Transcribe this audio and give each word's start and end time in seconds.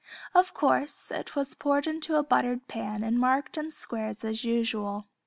Of 0.33 0.55
course 0.55 1.11
it 1.11 1.35
was 1.35 1.53
poured 1.53 1.85
into 1.85 2.15
a 2.15 2.23
buttered 2.23 2.67
pan 2.67 3.03
and 3.03 3.19
marked 3.19 3.55
in 3.55 3.69
squares 3.69 4.23
as 4.23 4.43
usual. 4.43 5.07